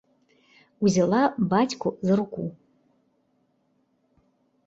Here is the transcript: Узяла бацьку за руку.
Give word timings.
Узяла 0.87 1.19
бацьку 1.51 1.89
за 2.05 2.13
руку. 2.21 2.47